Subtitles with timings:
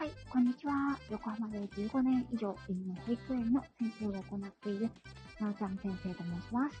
[0.00, 0.98] はい、こんにちは。
[1.10, 4.88] 横浜で15年以上犬の保育園の先生を行っている、
[5.38, 6.76] なおちゃん先生と申します。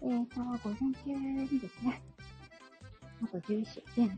[0.00, 2.00] えーと、午前中にですね、
[3.20, 4.12] あと11時現、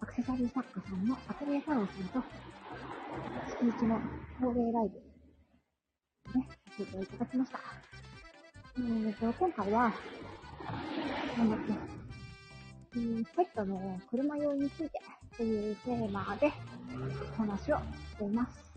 [0.00, 2.22] アクセサリー作家さんのアトリエ太郎さんと、
[3.48, 3.98] 月1の
[4.38, 7.60] 恒例ライブ、ね、させていただきました。
[8.76, 9.90] えーと、今回は、
[11.38, 11.72] なんだっけ、
[12.94, 15.00] ペットの車用について
[15.36, 16.52] というテーマで
[17.38, 17.82] お話をし
[18.18, 18.72] ています。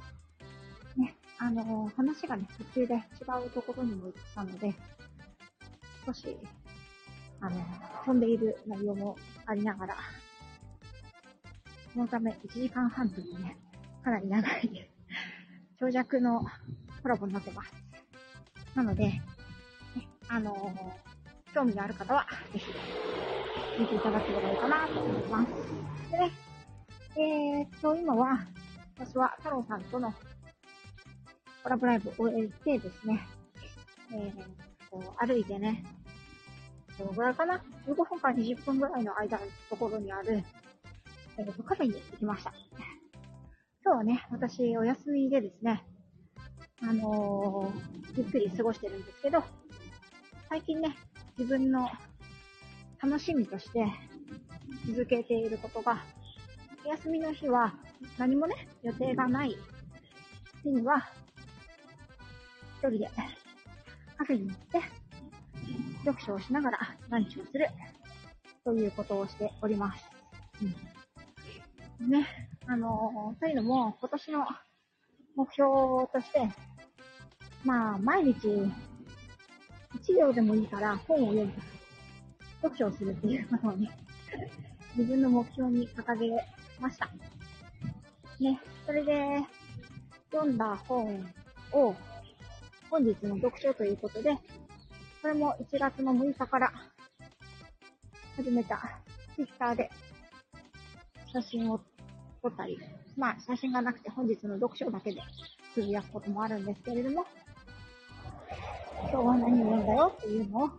[0.99, 2.97] ね、あの、話がね、途中で違
[3.45, 4.73] うところにも行ったので、
[6.05, 6.37] 少し、
[7.41, 7.63] あの、
[8.05, 9.15] 飛んでいる内容も
[9.45, 9.97] ありながら、
[11.93, 13.57] そのため1時間半というね、
[14.03, 14.89] かなり長い
[15.79, 16.41] 長尺の
[17.03, 17.73] コラボになってます。
[18.73, 19.21] なので、ね、
[20.27, 20.73] あの
[21.53, 22.65] 興味がある方は、ぜひ、
[23.79, 26.11] 見ていただければいいかなと思います。
[26.11, 26.31] でね、
[27.19, 28.45] えー、っと、今は、
[28.95, 30.13] 私は太郎さんとの
[31.63, 33.27] コラボライブを終えてですね、
[34.13, 34.33] えー、
[34.91, 35.83] こう歩いてね、
[36.99, 40.43] どのぐらいかな ?15 分から20分ぐらいの間のところにある、
[41.39, 42.53] えー、カフェに行きました。
[43.83, 45.83] 今日はね、私お休みでですね、
[46.83, 49.43] あのー、ゆっくり過ごしてるんですけど、
[50.49, 50.95] 最近ね、
[51.35, 51.89] 自分の
[53.01, 53.87] 楽しみとして
[54.85, 56.03] 続けていることが、
[56.87, 57.73] 休みの日は
[58.17, 59.57] 何もね、予定がない。
[60.63, 61.09] 日には、
[62.77, 63.09] 一人で
[64.17, 64.81] カフェに行って、
[66.05, 66.79] 読書をしながら
[67.09, 67.67] ランチをする。
[68.63, 70.03] ということをしております。
[72.01, 72.25] うん、ね、
[72.67, 74.47] あのー、というのも、今年の
[75.35, 75.67] 目標
[76.11, 76.49] として、
[77.63, 81.53] まあ、毎日、1秒でもいいから本を読む、
[82.61, 83.89] 読書をするっていうことをね、
[84.97, 87.09] 自分の目標に掲げました。
[88.39, 89.39] ね、それで、
[90.31, 91.25] 読んだ本
[91.71, 91.95] を、
[92.89, 94.35] 本日の読書ということで、
[95.21, 96.71] これも1月の6日から
[98.35, 99.01] 始めた
[99.35, 99.89] Twitter で
[101.33, 101.79] 写真を
[102.41, 102.79] 撮ったり、
[103.17, 105.21] まあ写真がなくて本日の読書だけで
[105.73, 107.25] つぶやくこともあるんですけれども、
[109.01, 110.69] 今日は何を読んだよっていうのを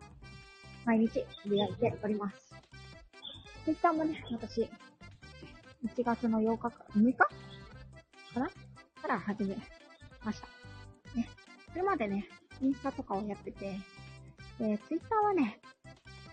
[0.84, 2.54] 毎日つぶやいております。
[3.64, 4.68] Twitter もね、私
[5.84, 7.14] 1月の8日か、6日？
[7.14, 7.28] か
[8.40, 8.48] な？
[9.00, 9.56] から始め
[10.24, 10.46] ました。
[11.16, 11.28] ね。
[11.70, 12.28] それまでね、
[12.60, 13.78] インスタとかをやってて、
[14.60, 15.60] えツイッターはね、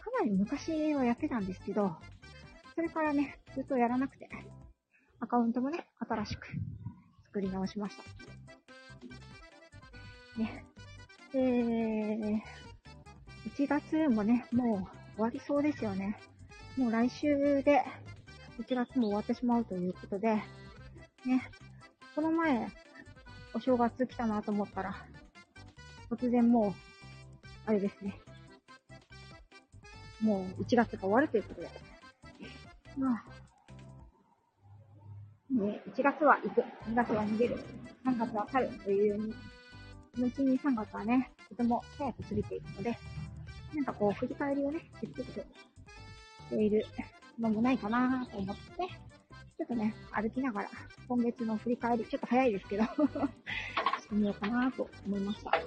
[0.03, 1.95] かなり昔はやってたんですけど、
[2.73, 4.27] それからね、ずっとやらなくて、
[5.19, 6.47] アカウントもね、新しく
[7.27, 8.03] 作り直しました。
[10.39, 10.65] ね。
[11.33, 12.41] えー、
[13.55, 16.17] 1月もね、もう終わりそうですよね。
[16.77, 17.85] もう来週で
[18.59, 20.41] 1月も終わってしまうということで、ね、
[22.15, 22.67] この前、
[23.53, 24.95] お正月来たなと思ったら、
[26.09, 26.73] 突然もう、
[27.65, 28.19] あれですね。
[30.21, 31.69] もう1月が終わるということで。
[32.97, 33.23] まあ、
[35.53, 37.57] ね、1月は行く、2月は逃げる、
[38.05, 39.33] 3月は去るというように、
[40.17, 42.97] 後に3月はね、とても早く過ぎていくので、
[43.73, 45.45] なんかこう、振り返りをね、じっくりとし
[46.49, 46.85] ている
[47.39, 48.61] のもないかなと思って、
[49.57, 50.69] ちょっとね、歩きながら、
[51.07, 52.83] 今月の振り返り、ちょっと早いですけど
[54.03, 55.49] してみようかなと思いました。
[55.51, 55.63] はい。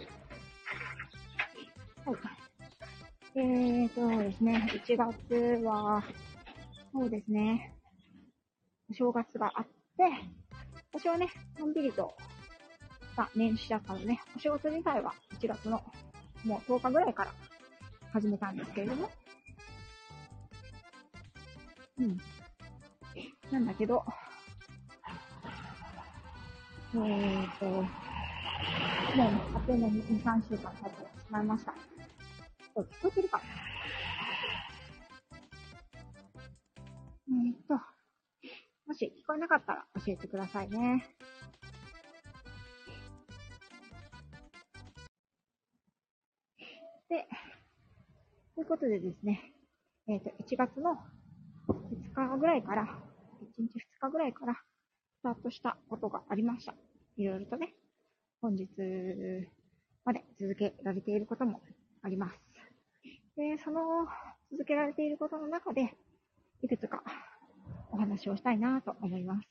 [3.35, 5.35] えーとですね、1月
[5.65, 6.03] は、
[6.93, 7.75] そうですね、
[8.91, 9.73] お正月があって、
[10.93, 12.15] 私はね、のんびりと
[13.01, 15.83] した年始だったの、ね、お仕事自体は1月の
[16.45, 17.35] もう10日ぐらいから
[18.13, 19.11] 始めたんですけれども、
[21.99, 22.19] うん。
[23.51, 24.05] なんだけど、
[26.95, 27.87] えーと、もう、
[29.55, 31.75] あっという間に2、3週間経ってしまいました。
[32.75, 33.41] そう、聞こえてるか
[37.29, 37.75] えーと、
[38.87, 41.05] もし聞こえなかったら教えてくださいね。
[47.09, 47.27] で、
[48.55, 49.53] ということでですね、
[50.07, 50.99] えっ、ー、と、1月の
[51.73, 52.87] 2日ぐらいから、1
[53.59, 56.75] 日2日ぐらいから、スタートしたことがありました。
[57.17, 57.75] いろいろとね、
[58.41, 58.69] 本日
[60.05, 61.61] まで続けられていることも
[62.03, 62.41] あります。
[63.37, 64.07] で、その
[64.51, 65.95] 続けられていることの中で、
[66.63, 67.03] いくつか
[67.93, 69.49] お話をしたいなと思います。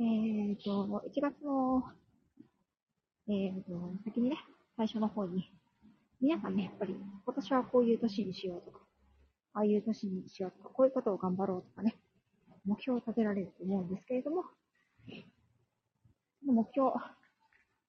[0.00, 1.82] えっ、ー、と、1月の、
[3.28, 4.36] えっ、ー、と、先にね、
[4.76, 5.50] 最初の方に、
[6.20, 8.77] 皆さんね、やっぱり今年はこういう年にしようとか、
[9.58, 11.96] ああいう年にしようとか、こういうことを頑張ろうとかね、
[12.64, 14.44] 目標を立てられると思うんですけれども、
[16.46, 16.92] 目標、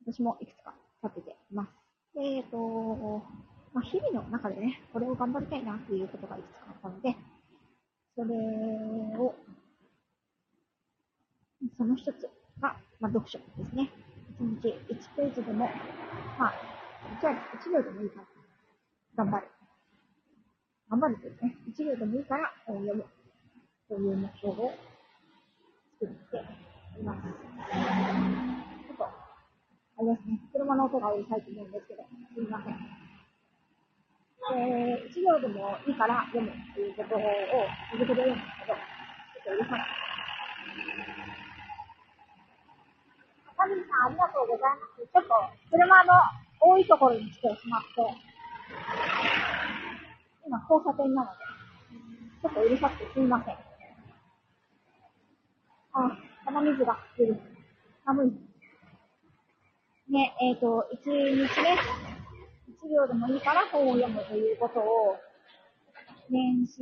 [0.08, 0.74] 私もいくつか
[1.04, 1.70] 立てています。
[2.18, 3.22] えっ、ー、と、
[3.72, 7.16] まあ、日々の中でね、これを頑張りたいなっていうことがいくつかあったので、
[8.16, 8.36] それ
[9.20, 9.36] を、
[11.78, 12.24] その一つ
[12.60, 13.92] が、まあ、読書ですね。
[14.42, 15.70] 1日1ページでも、
[16.40, 16.54] まあ、
[17.22, 18.26] 1秒でもいいから、
[19.24, 19.59] 頑張る。
[20.90, 23.06] 頑張るというね、1秒でもいいから本を読む
[23.86, 24.74] という目標を
[26.02, 26.42] 作って
[26.98, 27.22] います。
[27.22, 32.02] ちょっと、あれですね、車の音がうるさいと思うんですけど、
[32.34, 32.74] すみません。
[34.50, 37.22] えー、1行でもいいから読むっていうことを
[37.94, 39.86] 続けてるんですけど、ちょっとうるさい。
[43.54, 45.06] カミさん、ありがとうございます。
[45.06, 45.38] ちょっと、
[45.70, 46.18] 車の
[46.66, 48.02] 多いところに来てしまって、
[50.50, 51.38] 今、交差点なので、
[52.42, 53.56] ちょっとうるさくてすみません。
[55.94, 57.40] あ、鼻水が出る。
[58.04, 58.32] 寒い。
[60.12, 61.78] ね、えっ、ー、と、一日ね、
[62.68, 65.18] 一秒でもいいから本を読むということを、
[66.32, 66.82] 年始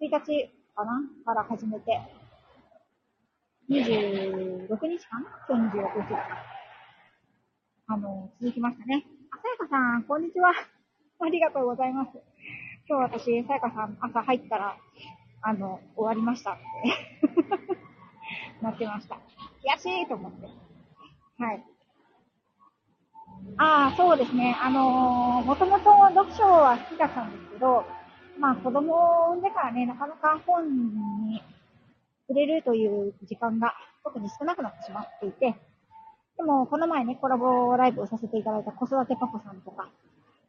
[0.00, 1.02] 1日かな？
[1.24, 2.00] から始めて、
[3.68, 6.14] 26日かな ?26 日。
[7.88, 9.04] あの、続きましたね。
[9.32, 10.50] あ、さやかさん、こんにちは。
[11.18, 12.29] ありがとうございます。
[12.90, 14.76] 今日私、さやかさん、朝入ったら、
[15.42, 16.60] あの、終わりましたって
[18.60, 19.14] なってました。
[19.62, 20.48] 悔しいと思って。
[21.38, 21.64] はい。
[23.58, 24.58] ああ、そうですね。
[24.60, 27.84] あのー、もともと読書は好きだったんですけど、
[28.40, 30.66] まあ子供を産んでからね、なかなか本
[31.28, 31.40] に
[32.26, 33.72] 触れるという時間が
[34.02, 35.54] 特に少なくなってしまっていて、
[36.36, 39.88] でもこの前ね、コラボライブをさせていただいた子育てパパさんとか、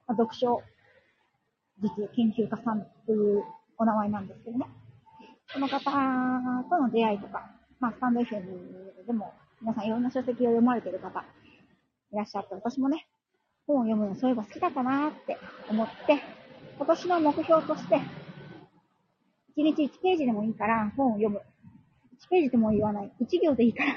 [0.07, 0.63] まあ、読書
[1.79, 3.43] 実研究家さんという
[3.77, 4.65] お名前なんですけどね。
[5.47, 5.79] その方
[6.69, 11.23] との出会いとか、まあ、スタンド FM でも皆さんいろんな書籍を読まれてる方
[12.13, 13.07] いらっしゃって、私もね、
[13.67, 15.37] 本を読むのそういえば好きだったなって
[15.69, 16.21] 思って、
[16.77, 18.01] 今年の目標として、1
[19.55, 21.41] 日1ページでもいいから本を読む。
[22.25, 23.11] 1ページでも言わない。
[23.21, 23.95] 1行でいいから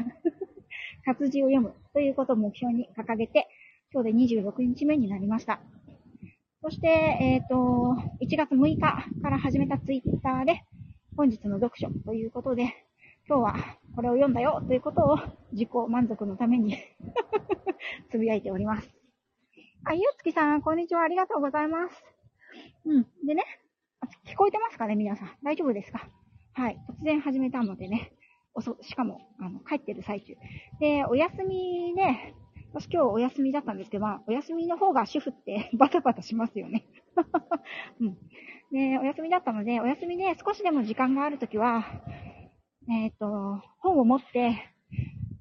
[1.04, 3.48] 活字を読むということを目標に掲げて、
[3.92, 5.60] 今日で26日目になりました。
[6.66, 10.62] そして、えっ、ー、と、1月6日から始めたツイッターで、
[11.14, 12.72] 本日の読書ということで、
[13.28, 13.54] 今日は
[13.94, 15.18] これを読んだよということを
[15.52, 16.78] 自己満足のために
[18.10, 18.96] つぶやいております。
[19.84, 21.02] あ、ゆうつきさん、こんにちは。
[21.02, 22.02] ありがとうございます。
[22.86, 23.06] うん。
[23.26, 23.44] でね、
[24.24, 25.36] 聞こえてますかね皆さん。
[25.42, 26.08] 大丈夫ですか？
[26.54, 26.78] はい。
[26.88, 28.10] 突然始めたのでね。
[28.54, 30.34] おそ、しかも、あの、帰ってる最中。
[30.80, 32.34] で、お休みね、
[32.74, 36.84] 私今日お休みだったんですけど、まあ、お休みの方が主婦って バタバタしますよね。
[38.00, 38.18] うん。
[38.72, 41.84] で、お休みだったので、お休みで少しでも時間があるときは、
[42.90, 44.56] えっ、ー、と、本を持って、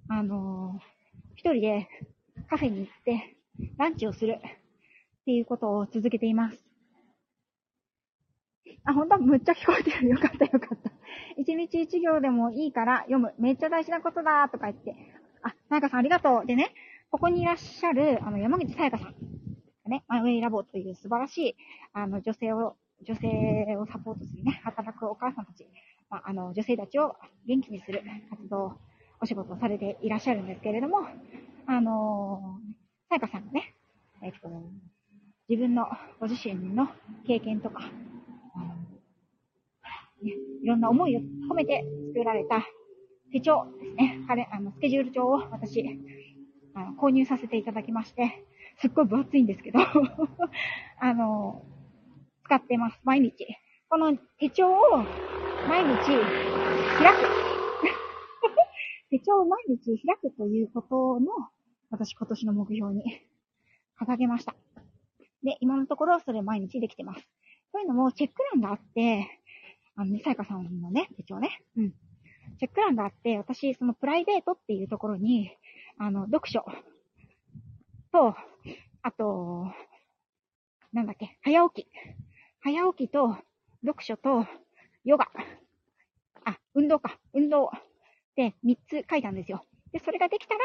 [0.09, 0.79] あの
[1.35, 1.87] 一人で
[2.49, 3.35] カフェに行って、
[3.77, 6.63] ランチをするっていうことを続けています。
[8.83, 10.09] あ、本当はむっちゃ聞こえてる。
[10.09, 10.91] よかったよかった。
[11.37, 13.33] 一日一行でもいいから読む。
[13.39, 14.95] めっちゃ大事なことだとか言って。
[15.41, 16.45] あ、さやかさんありがとう。
[16.45, 16.73] でね、
[17.13, 19.13] ここにいらっしゃる、あの、山口さやかさんが。
[19.85, 21.55] ね、マイウェイラボという素晴らしい、
[21.93, 25.67] あの、女性を、女性をサポートするね、働くお母さんたち。
[26.09, 28.79] まあ、あの、女性たちを元気にする活動、
[29.21, 31.07] お仕事をされていらっしゃるんですけれども、
[31.67, 32.59] あの
[33.09, 33.75] さやかさんがね、
[34.23, 34.49] えっと、
[35.47, 35.85] 自分の
[36.19, 36.89] ご自身の
[37.27, 37.81] 経験とか、
[40.23, 40.31] ね、
[40.63, 41.85] いろんな思いを込めて
[42.15, 42.65] 作られた
[43.31, 44.25] 手帳ですね。
[44.27, 45.83] 彼あの、スケジュール帳を私、
[46.75, 48.45] あの購入させていただきまして、
[48.79, 49.79] すっごい分厚いんですけど
[50.99, 51.65] あの、
[52.43, 52.99] 使ってます。
[53.03, 53.45] 毎日。
[53.89, 55.07] この手帳を
[55.65, 56.33] 毎日
[56.97, 57.29] 開く。
[59.11, 61.31] 手帳を毎日開くということの、
[61.91, 63.03] 私今年の目標に
[63.99, 64.55] 掲げました。
[65.43, 67.29] で、今のところそれ毎日できてます。
[67.71, 69.27] そういうのもチェック欄があって、
[69.95, 71.61] あのね、さやかさんのね、手帳ね。
[71.77, 71.91] うん。
[72.57, 75.51] チェック欄があって、私、そのプライベートっていうところに、
[75.97, 76.65] あの、読書
[78.11, 78.35] と、
[79.01, 79.67] あと、
[80.91, 81.87] なんだっけ、早起き。
[82.61, 83.37] 早起きと、
[83.85, 84.45] 読書と、
[85.03, 85.27] ヨガ。
[86.45, 87.19] あ、運動か。
[87.33, 87.71] 運動。
[88.35, 89.65] で、3つ書いたんですよ。
[89.91, 90.61] で、それができたら、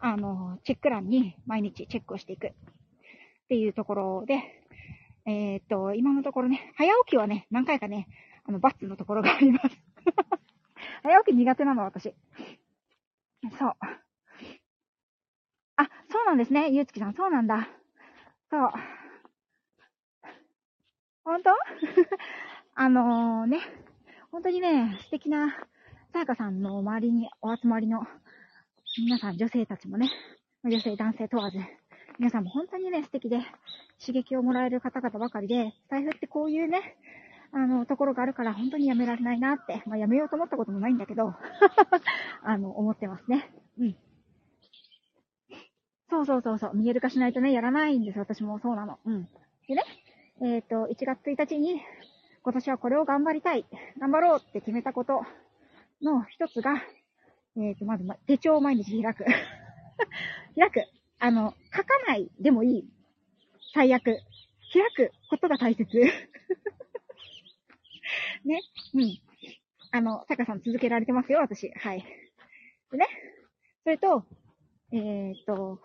[0.00, 2.48] あの、チェック欄に毎日チェックをしていく。
[2.48, 2.52] っ
[3.48, 4.42] ていうところで、
[5.26, 8.08] えー、っと、今のところね、早起きはね、何回かね、
[8.44, 9.68] あの、バツのところがあります。
[11.02, 12.14] 早起き苦手なの、私。
[13.58, 13.72] そう。
[15.76, 16.70] あ、そうなんですね。
[16.70, 17.68] ゆうつきさん、そうなんだ。
[18.50, 18.70] そう。
[21.24, 21.50] ほんと
[22.74, 23.60] あのー、ね、
[24.30, 25.56] 本当にね、素敵な、
[26.12, 28.06] さやかさんの周りにお集まりの
[28.98, 30.10] 皆さん、女性たちもね、
[30.62, 31.58] 女性、男性問わず、
[32.18, 33.40] 皆さんも本当にね、素敵で、
[34.00, 36.96] 刺激をもらえる方々ばかりで、財布ってこういうね、
[37.52, 41.34] あの、ところがあるから本当にやめられないなって、まあやめようと思ったこともないんだけど、
[42.42, 43.50] あの、思ってますね。
[43.78, 43.96] うん。
[46.14, 49.00] そうそうそうそう、見える化しないとね、やらないんです私もそうなの。
[49.04, 49.28] うん。
[49.66, 49.82] でね、
[50.42, 51.80] えっ、ー、と、1月1日に、
[52.44, 53.64] 今年はこれを頑張りたい、
[53.98, 55.22] 頑張ろうって決めたこと
[56.00, 56.74] の一つが、
[57.56, 59.24] えっ、ー、と、まず、手帳を毎日開く。
[60.56, 60.84] 開く。
[61.18, 62.88] あの、書かないでもいい。
[63.72, 64.04] 最悪。
[64.72, 65.88] 開くことが大切。
[68.44, 68.60] ね。
[68.94, 69.18] うん。
[69.90, 71.70] あの、坂さん続けられてますよ、私。
[71.70, 72.04] はい。
[72.92, 73.08] でね。
[73.82, 74.24] それと、
[74.92, 75.80] えっ、と、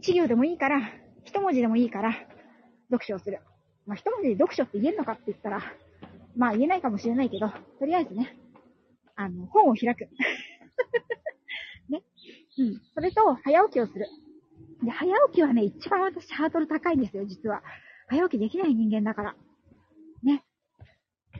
[0.00, 0.80] 一行でもいいから、
[1.24, 2.14] 一文字でもいいから、
[2.90, 3.40] 読書をする。
[3.86, 5.60] まあ、一文字で読書って言えるのかって言ったら、
[6.36, 8.34] まあ言えないかもしれないけど、とりあえずね、
[9.14, 10.08] あの、本を開く。
[11.90, 12.02] ね。
[12.58, 12.80] うん。
[12.94, 14.06] それと、早起きをする。
[14.82, 17.62] で、早起きはね、一番私ハードル高いんですよ、実は。
[18.08, 19.36] 早起きできない人間だから。
[20.22, 20.42] ね。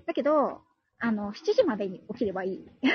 [0.06, 0.60] だけど、
[0.98, 2.68] あの、7時までに起きればいい。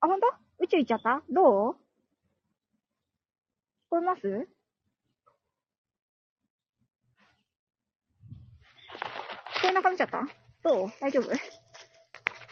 [0.00, 0.26] あ、ほんと
[0.58, 1.22] 宇宙行っちゃった？
[1.30, 1.76] どう？
[3.86, 4.26] 聞こえます？
[4.26, 4.44] 聞
[9.62, 10.26] こえなくなっちゃった？
[10.64, 10.90] どう？
[11.00, 11.30] 大丈夫？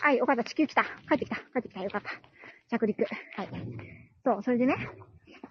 [0.01, 0.45] はい、よかった。
[0.45, 0.85] 地球来た。
[0.85, 1.37] 帰ってきた。
[1.37, 1.83] 帰ってきた。
[1.83, 2.11] よかった。
[2.79, 3.03] 着陸。
[3.03, 3.07] は
[3.45, 3.49] い。
[4.25, 4.77] そう、それでね、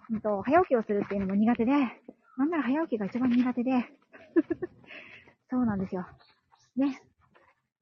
[0.09, 1.71] うんと、早起きをするっていうのも苦手で、
[2.37, 3.71] なんなら早起きが一番苦手で、
[5.49, 6.05] そうなんですよ。
[6.75, 7.01] ね。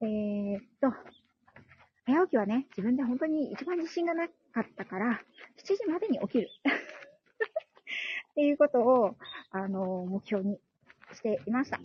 [0.01, 0.91] えー、っと、
[2.05, 5.22] 早起きはね、自分で本当に一番自信がなかったから、
[5.63, 6.50] 7時までに起きる。
[8.32, 9.16] っていうことを、
[9.52, 10.58] あの、目標に
[11.14, 11.80] していました。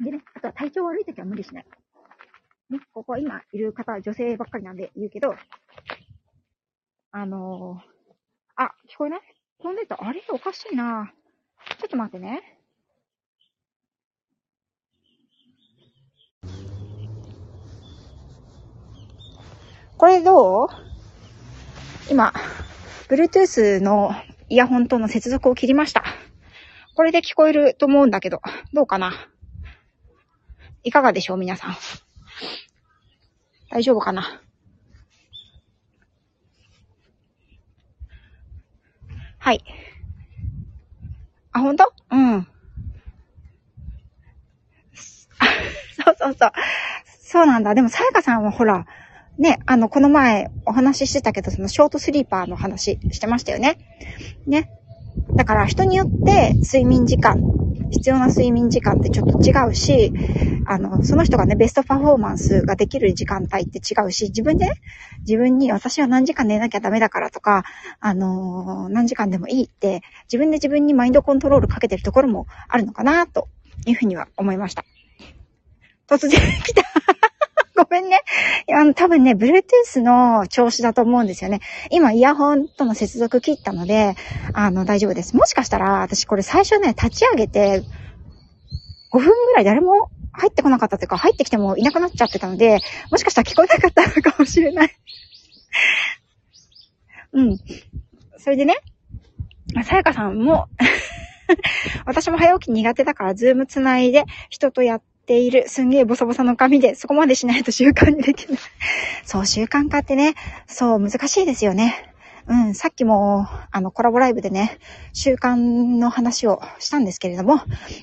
[0.00, 1.66] でね、あとは体調悪い時は無理しない。
[2.70, 5.34] ね、ここ今いる方は女性ばっかりなんで言うけど、
[7.10, 8.12] あのー、
[8.56, 9.20] あ、聞こえない？
[9.60, 9.98] 飛んでた。
[10.00, 10.24] あれ？
[10.30, 11.12] おかしいな。
[11.78, 12.58] ちょっと待ってね。
[19.98, 20.68] これどう？
[22.10, 22.32] 今、
[23.08, 24.10] Bluetooth の
[24.52, 26.04] イヤホンとの接続を切りました。
[26.94, 28.42] これで聞こえると思うんだけど、
[28.74, 29.14] どうかな？
[30.84, 31.76] いかがでしょう皆さん？
[33.70, 34.42] 大丈夫かな？
[39.38, 39.64] はい。
[41.52, 42.46] あ、ほんとうん。
[46.04, 46.52] そうそうそう。
[47.06, 47.74] そうなんだ。
[47.74, 48.84] でも、さやかさんはほら、
[49.38, 53.78] ね、あの、この前お話ししてたけど、そのショートスリーパーの話してましたよね。
[54.46, 54.70] ね。
[55.34, 57.40] だから人によって睡眠時間
[57.92, 60.12] 必要な睡眠時間ってちょっと違うし、
[60.66, 64.72] あの、その人がね、ベストパフォーマンスができる時間帯って違うし、自分でね、
[65.20, 67.64] 自分に私は何時間寝なきゃダメだからとか、
[68.00, 73.48] あのー、何時間でもいいって、自分で自分にマインドコントロールかけてるところもあるのかな、と
[73.86, 74.84] いうふうには思いました。
[76.08, 76.82] 突然来た
[77.84, 78.20] ごめんね。
[78.72, 81.60] あの、多分ね、Bluetooth の調子だと思うんですよね。
[81.90, 84.14] 今、イヤホンとの接続切ったので、
[84.54, 85.36] あの、大丈夫です。
[85.36, 87.82] もしかしたら、私これ最初ね、立ち上げて、
[89.12, 94.90] 5分ぐらい誰も入ってこなかったというか、入ってきてもいなくなっちゃってたので、もしかしたら聞こえなかったのかもしれない
[97.34, 97.58] うん。
[98.38, 98.76] それでね、
[99.84, 100.68] さやかさんも
[102.06, 108.58] 私も早起き苦手だから、ズームつないで人とやっている、すんげえボサボサの髪で、そこまでしないと習慣にできない。
[109.24, 110.34] そう、習慣化ってね、
[110.66, 112.12] そう、難しいですよね。
[112.48, 114.78] うん、さっきも、あの、コラボライブでね、
[115.12, 115.54] 習慣
[115.98, 117.60] の話をしたんですけれども、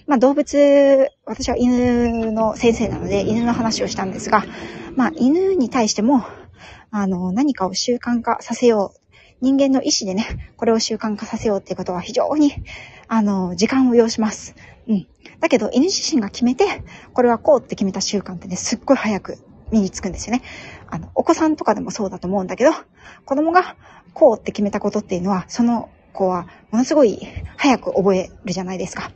[0.08, 4.46] まあ、動物、私は犬の先生なので、犬の話をしたんですが、
[4.96, 6.24] まあ、犬に対しても、
[6.92, 9.00] あの、何かを習慣化させよう。
[9.42, 12.54] 人間の意志でね、これを習慣化させようっていうことは非常に、
[13.08, 14.56] あの、時間を要します。
[14.90, 15.08] うん。
[15.40, 19.38] だけど、犬自身が決めて、これはこうって決めた習慣ってね、すっごい早く
[19.72, 20.42] 身につくんですよね。
[20.90, 22.72] あの、お子さんとかでもそうだと思うんだけど、
[23.26, 23.76] 子供が
[24.14, 27.20] こうって決めたことっていうのは、その子はものすごい
[27.56, 29.12] 早く覚えるじゃないですか。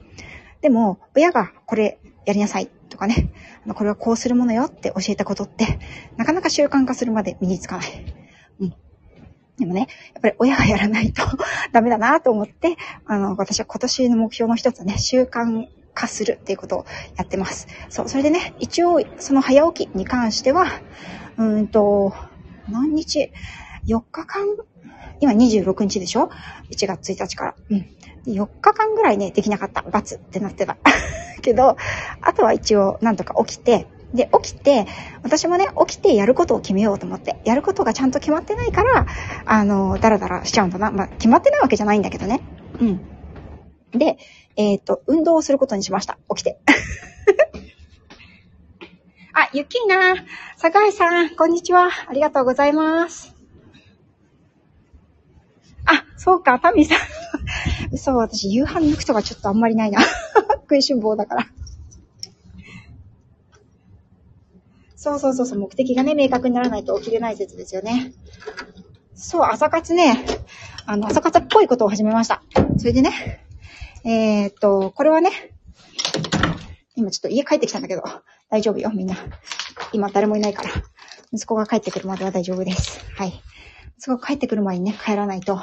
[0.61, 3.31] でも、親がこれやりなさいとかね、
[3.73, 5.79] これはこうするものよって教えたことって、
[6.17, 8.13] なかなか習慣化するまで身につかない。
[8.59, 8.75] うん。
[9.57, 11.23] でもね、やっぱり親がやらないと
[11.71, 16.85] ダメだなと思って、あの、私は今年の目標の一つはね、習慣化するっていうことを
[17.17, 17.67] やってます。
[17.89, 20.65] そう、それでね、一応、その早起きに関しては、
[21.37, 22.13] うんと、
[22.69, 23.31] 何日
[23.85, 24.47] ?4 日間？
[25.19, 26.29] 今26日でしょ
[26.71, 27.55] ?1 月1日から。
[27.69, 27.85] うん。
[28.25, 29.81] 4日間ぐらいね、できなかった。
[29.83, 30.77] 罰ってなってた。
[31.41, 31.77] けど、
[32.21, 34.85] あとは一応なんとか起きて、で、起きて、
[35.23, 39.07] 私もね、起きてやることを決めようと思って、やることがちゃんと決まってないから、
[39.45, 40.91] あの、ダラダラしちゃうんだな。
[40.91, 42.41] まあ、決まってないわけじゃないんだけどね。
[42.79, 43.01] うん。
[43.91, 44.17] で、
[44.55, 46.19] えっ、と、運動をすることにしました。
[46.29, 46.59] 起きて。
[49.33, 50.23] あ、ゆっきーな。
[50.57, 51.89] 坂井さん、こんにちは。
[52.07, 53.35] ありがとうございます。
[55.85, 56.99] あ、そうか、タミさん。
[57.91, 60.01] 嘘、私、夕飯抜くとかちょっとあんまりないな。
[60.61, 61.47] 食いしん坊だから。
[65.03, 68.13] そうそうそうそう、目的がね、明確にならないと起きれない説ですよね。
[69.13, 70.23] そう、朝活ね、
[70.85, 72.41] あの、朝活っぽいことを始めました。
[72.77, 73.45] それでね、
[74.05, 75.29] えー、っと、これはね、
[76.95, 78.03] 今ちょっと家帰ってきたんだけど、
[78.49, 79.17] 大丈夫よ、みんな。
[79.91, 80.69] 今誰もいないから。
[81.33, 83.01] 息子が帰ってくるまでは大丈夫です。
[83.17, 83.33] はい。
[83.97, 85.61] 息子が帰ってくる前にね、帰らないと、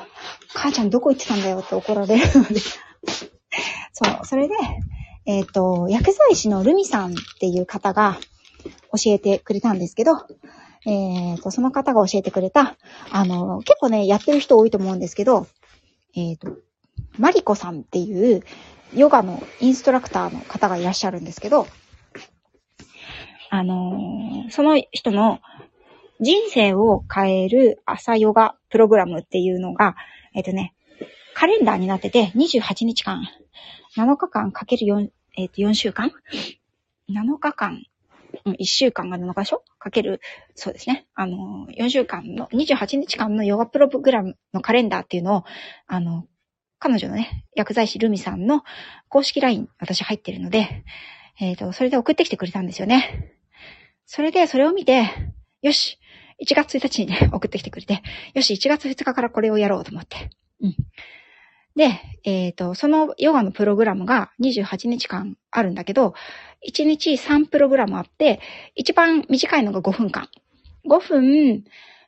[0.53, 4.55] 母ちゃんどこ行ってたんだよって怒られるのでそう、それで、
[5.25, 8.19] えっ、と、薬剤師のルミさんっていう方が、
[8.93, 10.13] 教えてくれたんですけど、
[10.87, 12.77] えっ、ー、と、その方が教えてくれた、
[13.11, 15.47] あの、結構ね、やってる人多いと思うんですけど、
[16.15, 16.57] えっ、ー、と、
[17.19, 18.43] マリコさんっていう
[18.95, 21.67] ヨガのインストラクターの方がいらっしゃるんですけど、
[23.51, 25.41] あのー、その人の
[26.21, 29.97] 人生を変える朝ヨガプログラムっていうのが、
[30.35, 30.75] えっ、ー、とね、
[31.35, 33.23] カレンダーになってて28日間、
[33.97, 36.13] 7日間かける4、えっ、ー、と4週間
[37.09, 37.83] ?7 日間、
[38.47, 40.21] 1週間が7箇所かける、
[40.55, 41.07] そうですね。
[41.15, 45.45] あの、4週間の、28日間のヨガプログラムのカレンダーっていうのを、
[45.87, 46.27] あの、
[46.79, 48.65] 彼女のね、薬剤師ルミさんの
[49.09, 50.85] 公式 LINE、私入ってるので、
[51.39, 53.37] えっ、ー、と、それで送ってきてくれたんですよね。
[54.07, 55.11] それで、それを見て、
[55.63, 55.99] よし、
[56.43, 58.03] 1月1日にね、 送ってきてくれて、
[58.35, 60.31] よし、1月2日からこれをやろうと思って。
[60.61, 60.77] うん。
[61.77, 66.15] で、えっ、ー、と、そのヨガのプログラムが28日間あるんだけど、
[66.67, 68.41] 1日3プログラムあって、
[68.75, 70.29] 一番短いのが5分間。
[70.87, 71.65] 5分、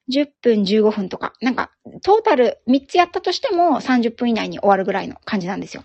[0.09, 1.71] 10分、15分とか、なんか、
[2.03, 5.85] トータル3つやったとしても30分以内に終わるぐらいの感じなんですよ。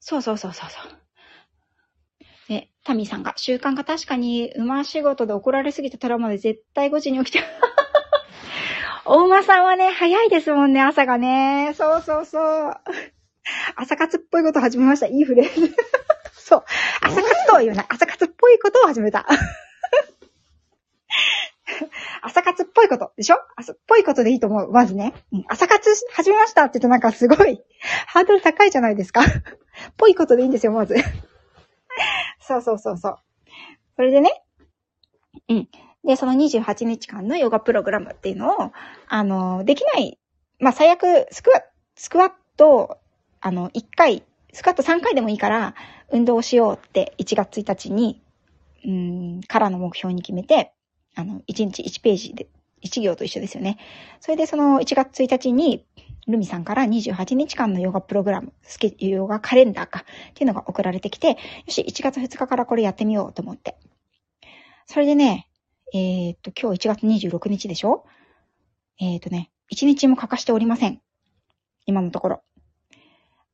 [0.00, 1.04] そうそうそうそうそう。
[2.48, 7.42] で、タミさんが、習慣が確かに馬仕事で怒られすぎたトラウマで絶対5時に起きて、
[9.06, 11.72] お馬さんはね、早いですもんね、朝がね。
[11.74, 12.74] そうそうそう。
[13.76, 15.06] 朝活っぽいこと始めました。
[15.06, 15.74] いいフレーズ。
[16.34, 16.64] そう。
[17.02, 19.26] 朝活とは言うな朝活っぽいことを始めた。
[22.22, 23.36] 朝活っぽいことでしょ？
[23.56, 24.72] 朝っぽいことでいいと思う。
[24.72, 25.14] まずね。
[25.32, 27.62] うん、朝活始めましたって言うとなんかすごい、
[28.06, 29.20] ハードル高いじゃないですか。
[29.22, 29.24] っ
[29.96, 30.96] ぽいことでいいんですよ、まず。
[32.40, 33.18] そうそうそうそう。
[33.96, 34.42] それでね。
[35.48, 35.68] うん。
[36.04, 38.72] で、その28日間のヨガプログラムっていうのを、
[39.08, 40.18] あの、できない、
[40.58, 41.50] まあ、最悪、スク、
[41.96, 42.98] スクワット、
[43.44, 44.22] あの、1回、
[44.54, 45.74] スクワット3回でもいいから、
[46.10, 48.22] 運動をしようって1月1日に、
[48.86, 50.72] うん、からの目標に決めて、
[51.14, 52.48] あの、1日1ページで、
[52.82, 53.76] 1行と一緒ですよね。
[54.20, 55.84] それでその1月1日に、
[56.26, 61.36] ルミさんから28日間のヨガプログラム、スケ、ヨガカレンダーか、っていうのが送られてきて、よ
[61.68, 63.76] し、1月2日からこれやってみようと思って。
[64.86, 65.50] それでね、
[65.92, 68.06] えっ、と、今日1月26日でしょ？
[68.98, 71.02] えっ、とね、1日も欠かしておりません。
[71.84, 72.42] 今のところ。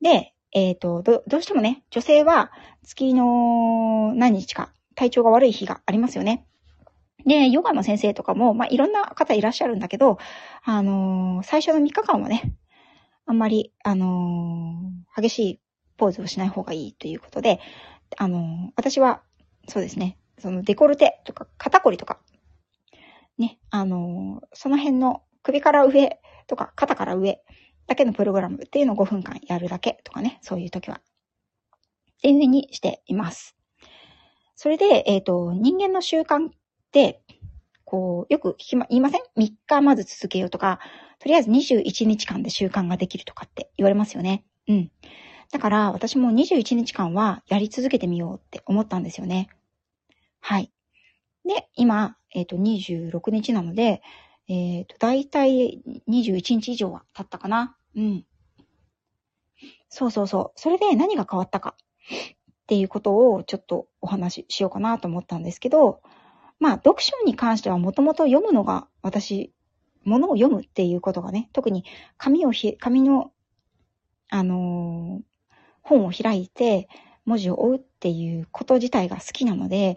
[0.01, 2.51] で、えっ、と、ど、どうしてもね、女性は
[2.83, 6.47] 月の何日か体調が悪い日がありますよね。
[7.27, 10.19] で、ヨガの先生とかも、まあ、いろんな方いらっしゃるんだけど、
[10.65, 12.55] あのー、最初の3日間はね、
[13.27, 15.61] あんまり、あのー、激しい
[15.97, 17.61] ポーズをしない方がいいということで、
[18.17, 19.23] あのー、私は、
[19.69, 22.19] そうですね、そのデコルテとか肩こりとか
[23.41, 27.41] ね、あの、その辺の首から上とか肩から上
[27.91, 31.01] だけのプログラムっていうのを5分間やるだけとかね、そういう時は。
[32.23, 33.57] 全然にしています。
[34.55, 36.53] それで、えっ、ー、と、人間の習慣っ
[36.93, 37.21] て、
[37.85, 40.79] こう、よく聞きま、言いません ?3 日まず続けようとか、
[41.19, 44.45] とりあえず21日間で習慣ができるとかって言われますよね。
[44.69, 44.93] うん。
[45.51, 49.49] だから私も21日間はやり続けてみようって思ったんですよね。
[50.39, 50.71] はい。
[51.45, 54.01] で、今、えっ、ー、と、26日なので、
[54.47, 57.77] えっ、ー、と、だいたい21日以上は経ったかな。
[57.97, 58.25] うん。
[59.89, 60.61] そうそうそう。
[60.61, 66.01] それで何が変わったかっていうことをちょっとお話ししようかなと思ったんですけど、
[66.61, 69.53] まあ、読書に関してはもともと読むのが私、
[70.05, 71.85] ものを読むっていうことがね、特に
[72.17, 73.33] 紙をひ、紙の、
[74.29, 75.23] あのー、
[75.83, 76.89] 本を開いて
[77.25, 79.97] 文字を追うっていうこと自体が好きなので、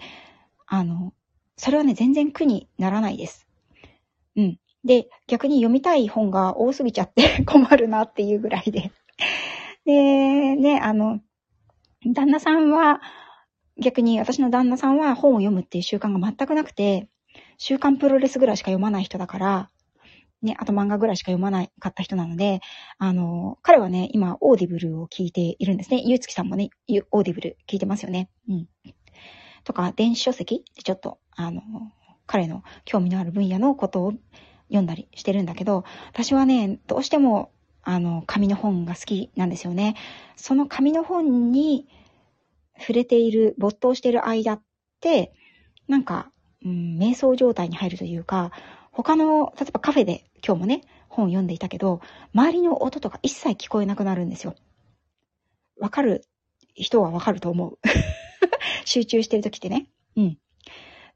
[0.66, 1.14] あの、
[1.58, 3.48] それはね、全然苦にならないです。
[4.36, 4.60] うん。
[4.84, 8.92] で、逆に読みたい本が多すぎちゃって 困るなっていうぐらいで。
[9.86, 11.22] で、ね、あの、
[12.06, 13.02] 旦那さんは、
[13.82, 17.10] 逆に私の旦那さんは本を読むっていう習慣が全くなくて、
[17.58, 19.70] 週刊プロレスぐらいしか読まない人だから、
[20.42, 22.60] ね、あと漫画ぐらいしか読まないかった人なので、
[22.98, 26.02] あの、彼はね、今、 Audible を聞いているんですね。
[26.06, 26.70] ゆうつきさんもね、
[27.12, 28.30] Audible 聞いてますよね。
[28.50, 28.68] うん。
[29.64, 31.62] とか、電子書籍でちょっと、あの、
[32.26, 34.14] 彼の興味のある分野のことを
[34.74, 37.52] 読んだりしてるんだけど、私はね、どうしても、
[37.84, 39.96] あの、紙の本が好きなんですよね。
[40.36, 41.88] その紙の本に
[42.80, 44.62] 触れている、没頭している間っ
[45.00, 45.34] て、
[45.88, 46.32] なんか、
[46.66, 48.52] うん、瞑想状態に入るというか、
[48.92, 52.02] 他の、例えばカフェで今日もね、本を読んでいたけど、
[52.34, 54.56] 周りの音とか一切聞こえなくなるんですよ。
[55.80, 56.26] わかる
[56.74, 57.78] 人はわかると思う。
[58.86, 59.88] 集中してる時ってね。
[60.16, 60.38] うん。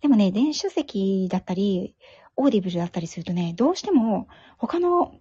[0.01, 1.95] でもね、電子書籍だったり、
[2.37, 5.15] Audible だったりするとね、どうしても他の、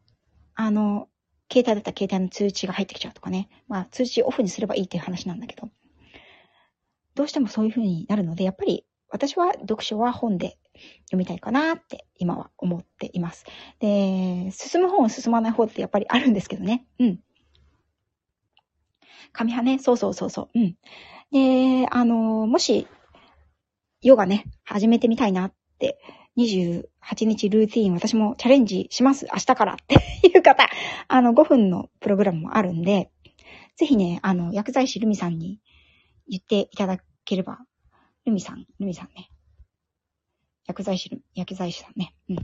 [0.54, 1.08] あの、
[1.50, 3.48] 携帯だったら携帯の通知が入ってきちゃうとかね。
[3.68, 5.70] まあ、通知オフにすればいいっていう話なんだけど。
[7.14, 10.58] どうしてもそういう風になるので、やっぱり私は読書は本で
[11.04, 13.46] 読みたいかなって今は思っています。
[13.78, 16.86] で、進む本進まない方ってやっぱりあるんですけどね。
[16.98, 17.20] うん。
[19.32, 20.58] 紙派ね、そうそうそうそう。
[20.58, 20.76] うん。
[21.30, 22.86] で、あの、もし、
[24.02, 25.98] ヨガね、始めてみたいなって
[26.36, 26.84] 28
[27.24, 29.26] 日ルーティーン私もチャレンジします。
[29.32, 29.94] 明日からって
[30.26, 30.68] いう方、
[31.08, 33.10] あの、5分のプログラムもあるんで、
[33.76, 35.60] ぜひね、あの、薬剤師ルミさんに
[36.28, 37.60] 言っていただければ、
[38.26, 39.30] ルミさん、ルミさんね。
[40.66, 42.14] 薬剤師、薬剤師さんね。
[42.28, 42.36] うん。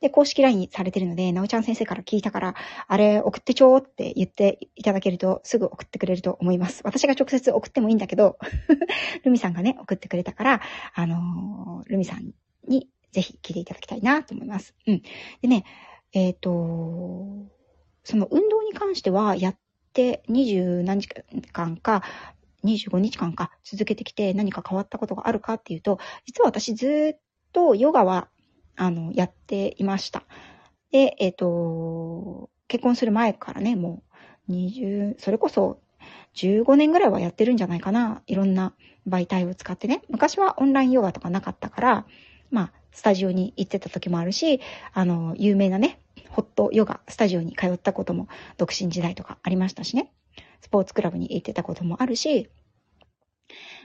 [0.00, 2.54] で、公式 LINE されてるので、なおちゃん先生から聞いたから、
[2.88, 6.82] あれ送ってちょーって言っていただけると、すぐ送ってくれると思います。
[6.84, 8.36] 私が直接送ってもいいんだけど、
[9.24, 10.60] ルミさんがね、送ってくれたから、
[10.94, 12.32] あのー、ルミさん
[12.66, 14.74] にぜひ聞いていただきたいなと思います。
[14.86, 15.02] うん。
[15.42, 15.64] でね、
[16.12, 17.46] えっ、ー、と、
[18.04, 19.58] その運動に関しては、やっ
[19.92, 21.08] て20何時
[21.52, 22.02] 間か、
[22.64, 27.20] 25日間か続けてきて何か変わったことがあるかっていうと、実は私ずっ
[27.52, 28.28] とヨガは、
[28.76, 30.24] あの、やっていました。
[30.90, 34.02] で、えっ、ー、と、結婚する前からね、も
[34.48, 35.80] う20、それこそ
[36.34, 38.22] 15年ぐらいはやってるんじゃないかな。
[38.26, 38.74] いろんな
[39.08, 40.02] 媒体を使ってね。
[40.08, 42.06] 昔はオンラインヨガとかなかったから、
[42.50, 44.60] まあ、スタジオに行ってた時もあるし、
[44.92, 50.12] あの、有名なね、ホットヨガスタジオに通ったことも独身時代とかありましたしね。
[50.60, 52.48] スポーツクラブに行ってたこともあるし、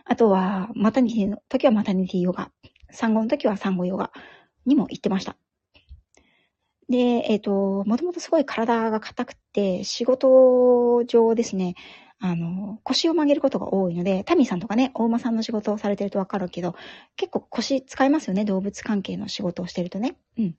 [0.06, 2.52] あとは、マタニティの時はマタニティヨガ、
[2.92, 4.12] 産後の時は産後ヨガ
[4.66, 5.38] にも行ってました。
[6.90, 6.98] で、
[7.30, 11.76] えっ、ー、と、もともとすごい体が硬くて、仕事上ですね、
[12.26, 16.74] あの、腰を曲げることが多いので、タミさんとかね、大馬さんの仕事をされてるとわかるけど、
[17.18, 20.16] 結構腰使いますよね、動物関係の仕事をしてるとね。
[20.38, 20.46] うん。
[20.46, 20.56] なん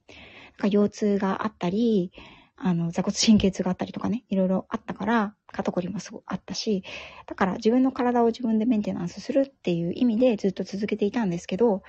[0.59, 2.13] か腰痛があったり、
[2.59, 6.85] あの、座骨神経痛があったりとかね、いろいろあったから、肩こりもすごあったし、
[7.27, 11.83] だから自分の体を自分でメンテナンスするっていう意味でずっと続けていたんですけど、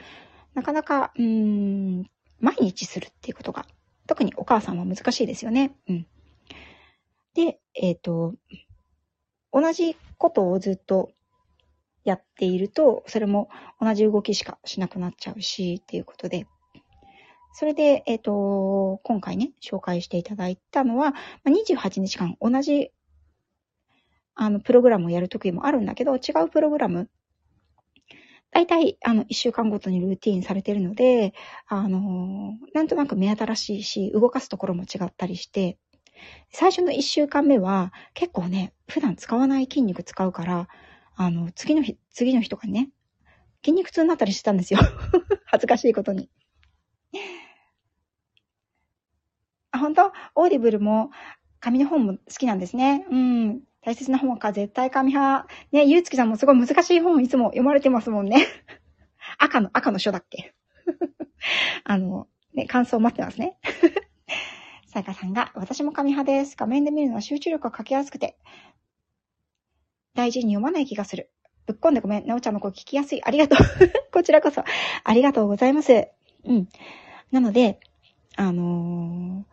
[0.53, 1.25] なかなか、うー
[2.01, 2.09] ん、
[2.39, 3.65] 毎日するっていうことが、
[4.07, 5.75] 特にお母さんは難しいですよね。
[5.89, 6.07] うん。
[7.33, 8.35] で、えっ、ー、と、
[9.55, 11.11] 同じことをずっと
[12.03, 13.47] やっていると、それも
[13.79, 16.45] 同じ動きしかしなくなっちゃうし、っていうことで。
[17.53, 21.13] それで、えっ、ー、と、今回ね、紹介していただいたのは、
[21.45, 22.91] 28日間同じ、
[24.35, 27.09] あの、プログラムをやるときもあるんだけど、違うプログラム。
[28.51, 31.33] 大体、あの、1週間ごとにルーティーンされてるので、
[31.67, 35.77] あの、なんとなく目新しいし、動かすところも違ったりして、
[36.51, 40.67] 最初の1週間目は、結構ね、普段使わない筋肉使うから、
[41.15, 42.89] あの、次の日、次の日とかにね、
[43.63, 44.79] 筋肉痛になったりしてたんですよ。
[45.45, 46.29] 恥ずかしいことに。
[49.71, 50.11] あ、本当？
[50.35, 51.11] Audible も、
[51.59, 53.05] 紙の本も好きなんですね。
[53.09, 53.61] うん。
[53.81, 55.47] 大切な本は、絶対紙派。
[55.71, 58.45] ね、ゆうつきさんもすごい難しい本いつも読まれてますもんね。
[59.37, 60.53] 赤の、赤の書だっけ？
[61.83, 63.57] あの、ね、感想待ってますね。
[64.95, 66.55] さやかさんが、私も紙派です。
[66.57, 68.37] 画面で見るのは集中力が欠けやすくて、
[70.13, 71.29] 大事に読まない気がする。
[71.65, 72.25] ぶっこんでごめん。
[72.25, 73.21] なおちゃんの声聞きやすい。
[73.21, 73.57] ありがとう。
[74.13, 74.63] こちらこそ。
[75.03, 76.07] ありがとうございます。
[76.45, 76.69] うん。
[77.29, 77.81] なので、
[78.37, 79.43] あのー、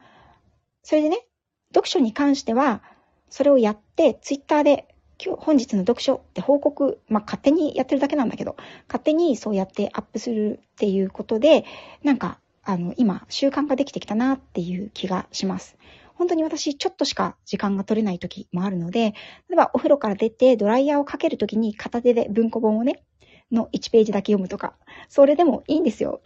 [0.85, 1.27] それでね、
[1.75, 2.81] 読書に関しては、
[3.29, 8.55] それをやって、ツイッターで、今日、本日の読書って報告、まあ、勝手にやってるだけなんだけど、
[8.87, 11.65] 勝手にそうやってアップするっていうことで、
[12.05, 15.77] なんか、あの、今、習慣ができてきたなっていう気がします。
[16.15, 19.15] 本当に私、ちょっとしか時間が取れない時もあるので、
[19.49, 23.03] 例えばお風呂から出てドライヤーをかける時に片手で文庫本をね、
[23.51, 24.75] の1ページだけ読むとか、
[25.09, 26.21] それでもいいんですよ。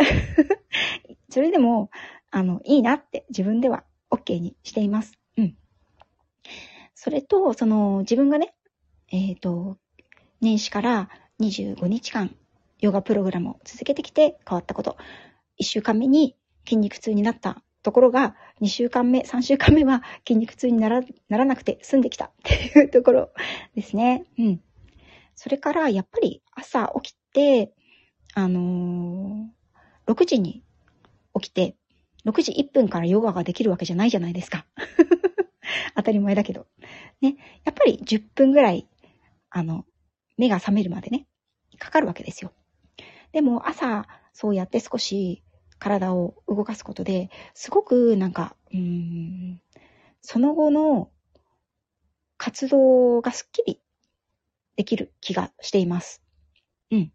[1.30, 1.90] それでも、
[2.30, 5.18] あの、いいなって自分では OK にしています。
[5.36, 5.56] うん。
[6.94, 8.54] それと、その、自分がね、
[9.08, 9.78] えっ、と、
[10.40, 11.08] 年始から
[11.40, 12.34] 25日間、
[12.80, 14.96] ヨガプログラムを続けてきて変わったこと。
[15.60, 23.30] 1週間目に筋肉痛になったところが、2週間目、3週間目は筋肉痛にならならなくて済んできた っていうところ
[23.76, 24.24] ですね。
[24.38, 24.60] うん。
[25.36, 27.72] それから、やっぱり朝起きて、
[28.34, 30.64] あのー、6時に
[31.40, 31.76] 起きて、
[32.24, 34.66] 6時1分からヨガができるわけじゃないじゃないですか。
[35.94, 36.66] 当たり前だけど。
[37.20, 37.36] ね。
[37.64, 38.88] やっぱり10分ぐらい、
[39.50, 39.84] あの、
[40.36, 41.26] 目が覚めるまでね、
[41.78, 42.52] かかるわけですよ。
[43.30, 45.42] でも朝、そうやって少し
[45.78, 49.60] 体を動かすことで、すごくなんか、うん、
[50.22, 51.10] その後の
[52.36, 53.80] 活動がスッキリ
[54.76, 56.22] できる気がしています。
[56.90, 57.12] うん。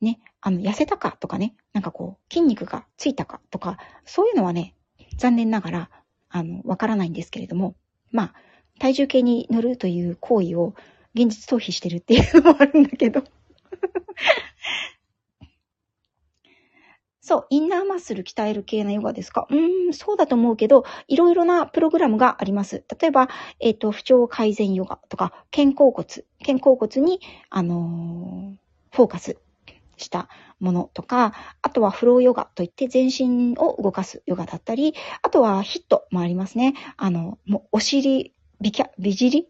[0.00, 4.74] ね、あの、痩せたかとかね、なんかこう、筋肉がついたかとか、そういうのはね、
[5.16, 5.90] 残念ながら、
[6.28, 7.74] あの、わからないんですけれども、
[8.10, 8.34] まあ、
[8.78, 10.74] 体重計に乗るという行為を
[11.14, 13.24] 現実逃避してるっていうのもあるんだけど
[17.28, 19.46] そう、インナーマッスル鍛える系のヨガですか？
[19.50, 22.82] うーん、そうだと思うけど、いろいろなプログラムがあります。
[22.98, 23.28] 例えば、
[23.60, 26.06] えっ、ー、と、不調改善ヨガとか、肩甲骨、
[26.46, 29.36] 肩甲骨に、あのー、フォーカス
[29.98, 36.72] したものとか、あとはフローヨガといって全身を動かすヨガだったり、あとはヒットもありますね。
[36.96, 39.48] あの、もうお尻、ビキャ、美尻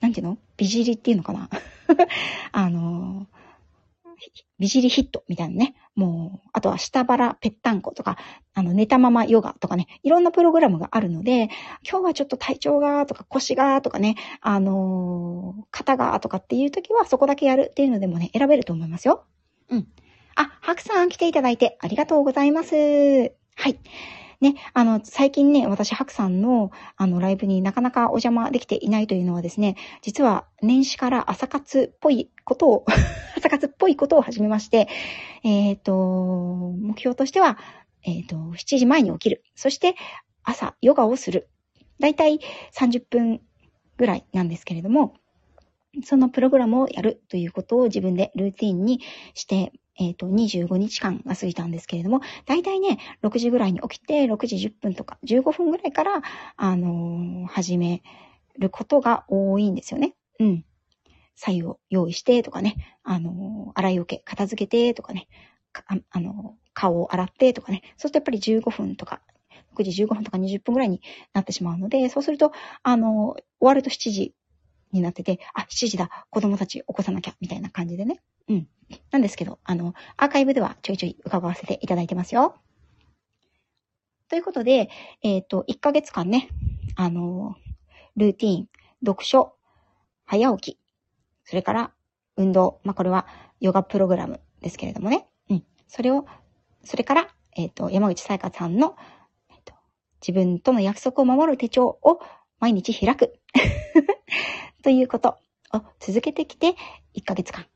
[0.00, 0.38] なんていうの？
[0.56, 1.50] 美尻っていうのかな？
[2.52, 3.37] あのー
[4.58, 5.74] 美尻ヒットみたいなね。
[5.94, 8.16] もう、あとは下腹ぺったんことか、
[8.54, 11.48] あの、寝たままヨガとかね、いろんなプログラムがあるので、
[11.88, 19.24] 今日はちょっと体調がとか腰がとかね、あのー、肩がとかっていう時はそこだけやるっていうのでもね、選べると思いますよ。
[19.70, 19.88] うん。
[20.34, 22.74] あ、ハクさん来ていただいてありがとうございます。
[22.74, 23.78] はい。
[24.40, 32.84] ね、あの、最近ね、私、白さんの、あの、ライブになかなかお邪魔できていないというのはですね、実は年始から朝活っぽいことを
[33.36, 34.88] 朝活っぽいことを始めまして、
[35.42, 35.92] えっ、ー、と、
[36.78, 37.58] 目標としては、
[38.04, 39.42] えっ、ー、と、7時前に起きる。
[39.56, 39.96] そして、
[40.44, 41.48] 朝、ヨガをする。
[41.98, 42.38] だいたい
[42.72, 43.40] 30分
[43.96, 45.14] ぐらいなんですけれども、
[46.04, 49.00] そのプログラムをやるということを自分でルーティンに
[49.34, 56.22] してえっ、ー、と、25日間が過ぎたんですけれども、だいたいね、6時ぐらいに起きて、6時10分とか15分ぐらいから、
[56.56, 58.02] あのー、始め
[58.58, 60.14] ることが多いんですよね。
[60.38, 60.64] うん。
[61.34, 65.28] 左右を用意してとかね、あのー、洗い受け、片付けてとかね、
[65.72, 69.20] ああの顔を洗ってとかね、そうするとやっぱり15分とか、
[69.76, 71.00] 6時15分とか20分ぐらいに
[71.32, 74.34] なってしまうので、そうすると、あの終わると7時
[74.92, 78.20] になってて、あ、7時だ、子供たち起こさなきゃ、みたいな感じでね。
[78.48, 78.68] うん。
[79.10, 82.56] なんですけど、あの、アーカイブではちょいちょい伺わせていただいてますよ。
[84.28, 84.90] ということで、
[85.22, 86.48] えっ、ー、と、1ヶ月間ね、
[86.96, 87.56] あの、
[88.16, 88.68] ルーティーン、
[89.04, 89.54] 読書、
[90.26, 90.78] 早起き、
[91.44, 91.92] それから
[92.36, 93.26] 運動、まあ、これは
[93.60, 95.26] ヨガプログラムですけれどもね。
[95.48, 95.64] うん。
[95.86, 96.26] それを、
[96.84, 98.96] それから、えっ、ー、と、山口さやかさんの、
[99.48, 99.74] えっ、ー、と、
[100.20, 102.20] 自分との約束を守る手帳を
[102.60, 103.32] 毎日開く。
[104.88, 105.36] ということ
[105.74, 106.74] を続けてきて
[107.14, 107.66] 1ヶ月間。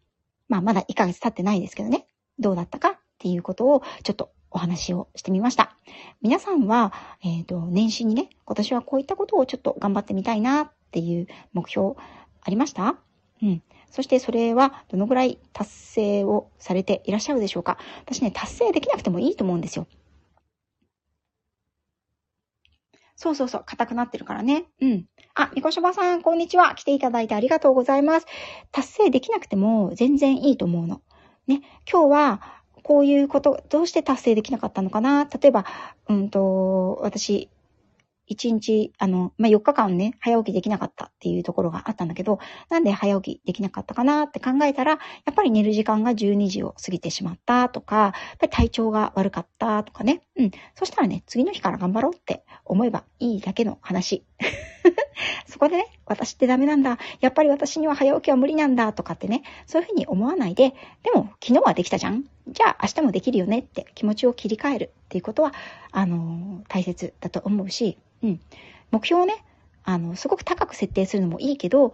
[0.48, 2.06] まあまだ1ヶ月経ってないですけどね。
[2.38, 5.76] どうだったかっていうことをちょっとお話をしてみました。
[6.22, 11.96] 皆さんは、えっ、ー、と、年始にね、今年はこういったことをちょっと頑張ってみたいなっていう目標
[12.40, 12.96] ありました？
[13.42, 13.62] うん。
[13.90, 17.76] そしてそれはどのぐらい達成をされていらっしゃるでしょうか？
[18.06, 19.86] 私ね、達成できなくてもいいと思うんですよ。
[23.16, 24.64] そうそうそう、硬くなってるからね。
[24.80, 25.04] うん。
[25.34, 26.74] あ、みこしばさん、こんにちは。
[26.74, 28.26] 来ていただいてありがとうございます。
[28.70, 31.02] 達成できなくても全然いいと思うの。
[31.46, 31.60] ね。
[31.90, 32.42] 今日は、
[32.82, 35.26] こういうこと、どうして達成できなかったのかな？
[35.26, 35.64] 例えば、
[36.08, 37.48] うんと、私、
[38.26, 42.38] 1日、あの、まあ、4日間ね、早起きできなかったっていうところがあったんだけど、
[42.70, 44.98] なんで早起きできなかったかなって考えたら、や
[45.30, 50.22] っぱり寝る時間が12時を過ぎてしまったとか、やっぱり体調が悪かったとかね。
[50.36, 50.50] うん。
[50.74, 54.24] そしたらね、次の日から頑張ろうって思えばいいだけの話。
[55.46, 56.98] そこでね、私ってダメなんだ。
[57.20, 65.52] やっぱり私には早起きは無理なんだとかってね、そういうふうに思わないで、でも昨日はできたじゃんじゃあ明日もできるよねって気持ちを切り替えるっていうことは、
[65.90, 68.40] あのー、大切だと思うし、うん。
[68.90, 69.44] 目標をね、
[69.84, 71.92] あの、すごく高く設定するのもいいけど、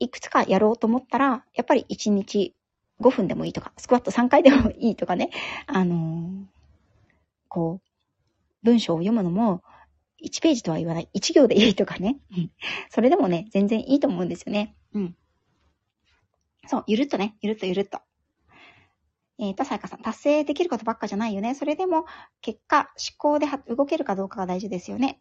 [0.00, 2.54] いくつかやろうと思ったら、やっぱり1日
[3.00, 5.30] 5分でもいいとか、スクワット3回でもいいとかね、
[5.66, 6.44] あのー、
[7.48, 7.88] こう、
[8.62, 9.62] 文章を読むのも、
[10.24, 11.08] 1ページとは言わない。
[11.14, 12.18] 1行でいいとかね。
[12.90, 14.74] それでもね、全然いいと思うんですよね。
[14.94, 15.16] うん。
[16.66, 18.00] そう、ゆるっとね、ゆるっとゆるっと。
[19.38, 21.54] えっ、ー、と、さやかさん、達成できることばっかじゃないよね。
[21.54, 22.06] それでも、
[22.40, 25.20] 結果、思考で動けるかどうかが大事ですよね。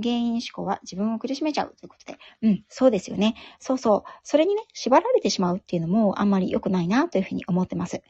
[0.00, 2.18] 原因思考は自分を苦しめちゃうということで。
[2.42, 3.34] うん、そうですよね。
[3.58, 4.10] そうそう。
[4.22, 8.02] それにね、縛られてしまうっていうのもあんまり良くないなというふうに思ってます。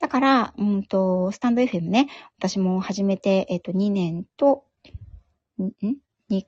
[0.00, 4.64] だから、うんと、スタンド FM ね、私も始めて、えっ、と、2年と、
[5.62, 5.72] ん
[6.30, 6.44] 2,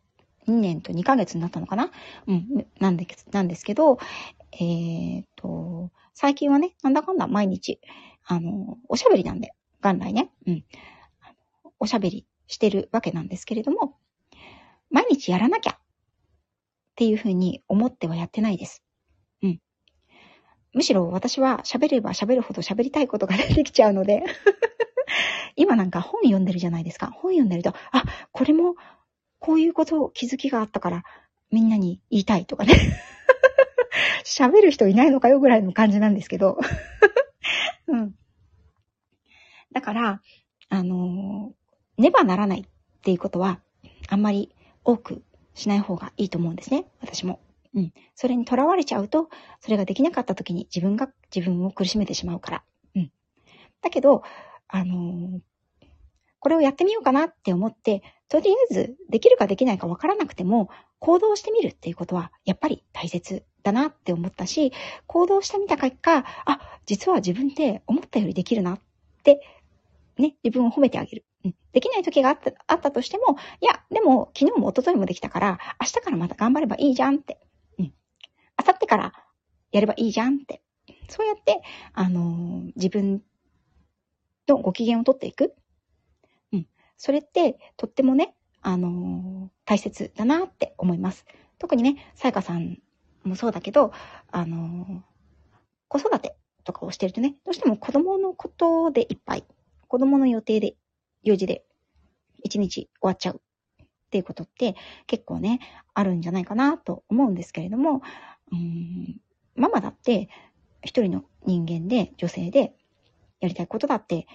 [0.48, 1.90] 2年と2ヶ月になったのかな？
[2.26, 3.98] うん、なんでなんですけど、
[4.52, 7.80] えー、っと、最近はね、なんだかんだ毎日、
[8.24, 10.64] あの、おしゃべりなんで、元来ね、うん。
[11.78, 13.98] おしゃべりしてるわけなんですけれども、
[14.90, 15.78] 毎日やらなきゃっ
[16.94, 18.82] ていうふうに思ってはやってないです。
[19.42, 19.60] うん。
[20.72, 24.22] むしろ私は喋れば喋るほど喋りたいことが出てきちゃうので
[25.56, 27.06] 今なんか本読んでるじゃないですか。
[27.08, 28.76] 本読んでると、あ、これも
[29.46, 31.04] こういうことを気づきがあったから
[31.52, 32.74] みんなに言いたいとかね
[34.26, 36.58] 喋る人いないのかよぐらいの感じなんですけど
[37.86, 38.16] うん。
[39.70, 40.20] だから、
[40.68, 42.64] あのー、ねばならないっ
[43.02, 43.60] ていうことは、
[44.08, 45.22] あんまり多く
[45.54, 46.86] しない方がいいと思うんですね。
[47.00, 47.38] 私も。
[47.72, 47.92] うん。
[48.16, 49.28] それにとらわれちゃうと、
[49.60, 52.64] それができなかった時に自分が自分を苦しめてしまうから。
[52.96, 53.12] うん。
[53.80, 54.24] だけど、
[54.66, 55.40] あのー、
[56.46, 64.72] これをやってみようかなって思って、とりあえずできるかできないかわからなくても、行動してみるっていうことは、やっぱり大切だなって思ったし、
[65.08, 68.80] 行動してみた結果、あ、実は自分って思ったよりできるなっ
[69.24, 69.40] て、
[70.18, 71.24] ね、自分を褒めてあげる。
[71.44, 77.40] うん、できない時があったあったとしても、いや、でも昨日も一昨日もできたから、明日からまた頑張ればいいじゃんって。
[77.76, 77.84] うん。
[77.86, 77.92] 明
[78.56, 79.12] 後日から
[79.72, 80.62] やればいいじゃんって。
[81.08, 81.60] そうやって、
[81.92, 83.20] あのー、自分
[84.46, 85.52] とご機嫌をとっていく。
[86.96, 91.24] それって、とってもね、あのー、大切だなって思います。
[91.58, 92.78] 特にね、さやかさん
[93.24, 93.92] もそうだけど、
[94.30, 95.00] あのー、
[95.88, 99.44] 子育てとかをしてるとね、どうしても子供のことでいっぱい、
[99.88, 100.74] 子供の予定で、
[101.22, 101.64] 用事で、
[102.42, 103.40] 一日終わっちゃう
[103.82, 105.60] っていうことって結構ね、
[105.94, 108.02] あるんじゃないかなと思うんですけれども、
[108.52, 109.20] うん、
[109.56, 110.28] ママだって
[110.82, 112.74] 一人の人間で、女性で、
[113.40, 114.26] やりたいことだって、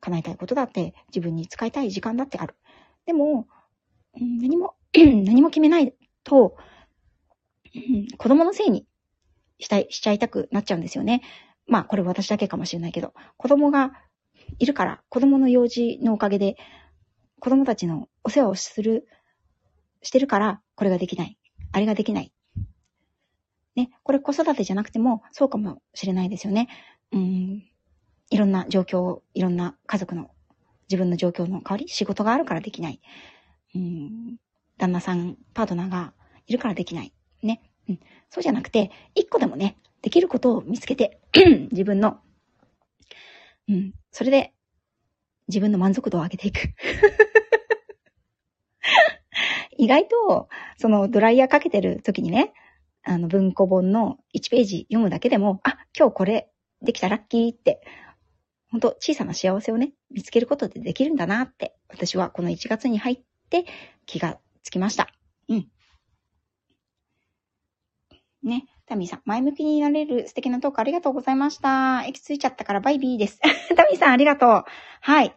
[0.00, 2.54] 叶えたいことだって、自分に使いたい時間だってある。
[3.06, 3.46] でも、
[4.14, 6.56] 何も、 何も決めないと、
[8.18, 8.86] 子供のせいに
[9.58, 11.22] したい、しちゃいたくなっちゃうんですよね。
[11.66, 13.92] まあ、これ私だけかもしれないけど、子供が
[14.58, 16.56] いるから、子供の用事のおかげで、
[17.38, 19.06] 子供たちのお世話をする、
[20.02, 21.38] してるから、これができない。
[21.72, 22.32] あれができない。
[23.76, 26.68] ね、これ子育てじゃなくても、そうかもしれないですよね。
[27.12, 27.62] うん、
[28.30, 30.30] いろんな状況、いろんな家族の、
[30.88, 33.00] 自分の状況の代わり、仕事があるからできない。
[33.74, 34.36] うん、
[34.78, 36.12] 旦那さん、パートナーが
[36.46, 37.12] いるからできない。
[37.42, 37.60] ね。
[37.88, 38.00] うん。
[38.28, 41.20] そうじゃなくて、一個でもね、できることを見つけて、
[41.70, 42.18] 自分の、
[43.68, 43.92] うん。
[44.12, 44.52] それで、
[45.48, 46.58] 自分の満足度を上げていく。
[49.76, 52.52] 意外と、そのドライヤーかけてる時にね、
[53.02, 56.50] あの文庫本の1ページ読むだけでも、あ、今日これ
[56.82, 57.80] できたラッキーって、
[58.70, 63.64] ほんと小さな幸せをね、見つけることでできるんだなって、私はこの1月に入って
[64.06, 65.08] 気がつきました。
[65.48, 65.68] うん。
[68.42, 68.66] ね。
[68.86, 72.04] タミーさん、前向きになれる素敵なトークありがとうございました。
[72.06, 73.38] 駅着いちゃったからバイビーです。
[73.76, 74.64] タミーさん、ありがとう。
[75.00, 75.34] はい。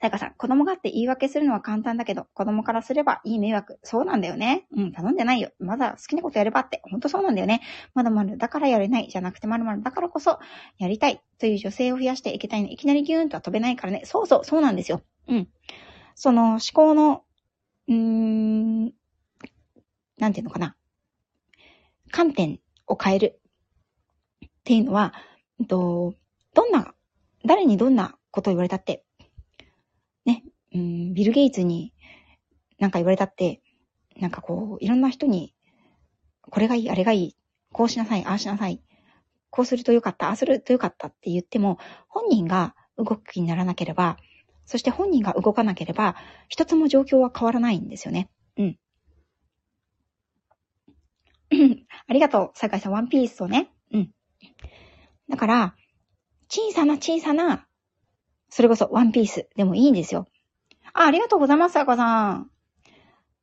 [0.00, 3.80] さやかさん、子供があって言い訳するのは簡単だけど、子供からすればいい迷惑。
[3.82, 4.68] そうなんだよね。
[4.76, 5.50] うん、頼んでないよ。
[5.58, 6.82] まだ好きなことやればって。
[6.84, 7.62] ほんとそうなんだよね。
[7.94, 9.08] まだまだだからやれない。
[9.08, 10.38] じゃなくてまるまるだからこそ、
[10.78, 11.20] やりたい。
[11.38, 12.68] という女性を増やしていきたいの。
[12.68, 14.02] いきなりギューンとは飛べないからね。
[14.04, 15.02] そうそう、そうなんですよ。
[15.26, 15.48] うん。
[16.14, 17.24] その思考の、
[17.88, 18.92] うーん、
[20.18, 20.76] なんていうのかな。
[22.12, 23.40] 観点を変える
[24.46, 25.12] っていうのは、
[25.66, 26.14] と
[26.54, 26.94] どんな、
[27.44, 29.04] 誰にどんなことを言われたって、
[30.78, 31.92] うん、ビル・ゲイツに
[32.78, 33.60] なんか言われたって、
[34.16, 35.54] なんかこう、いろんな人に、
[36.42, 37.36] これがいい、あれがいい、
[37.72, 38.80] こうしなさい、ああしなさい、
[39.50, 44.16] こうするとよかった、ああするとよかったって言っても、本人が動く気にならなければ、
[44.64, 46.14] そして本人が動かなければ、
[46.48, 48.30] 一つも状況は変わらないんですよね。
[48.56, 48.78] うん。
[52.06, 53.70] ありがとう、坂井さん、ワンピースをね。
[53.92, 54.10] うん。
[55.28, 55.74] だから、
[56.48, 57.66] 小さな小さな、
[58.50, 60.26] それこそワンピースでもいいんですよ。
[60.98, 62.50] あ、ありがとうございます、坂井さん。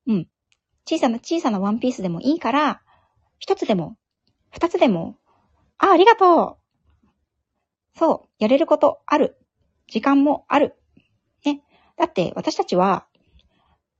[0.08, 0.28] うん。
[0.86, 2.82] 小さな小さなワンピースでもいいから、
[3.40, 3.96] 一つでも、
[4.52, 5.18] 二つでも、
[5.78, 6.60] あ、ありがと
[7.06, 7.98] う。
[7.98, 9.38] そう、やれることある。
[9.88, 10.76] 時間もある。
[11.46, 11.64] ね。
[11.96, 13.08] だって私たちは、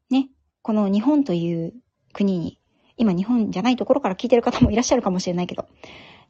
[0.10, 0.30] ね、
[0.62, 1.74] この日本という
[2.12, 2.60] 国に
[2.98, 5.66] 今日本じゃないところから聞いてる方もいらっしゃるかもしれないけど、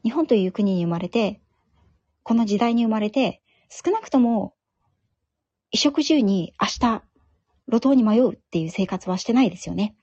[0.04, 1.40] 日本という国に生まれて、
[2.22, 4.54] この時代に生まれて、少なくとも、
[5.72, 7.02] 衣食住に明日
[7.68, 9.96] 路頭に迷うっていう生活はしてないですよね。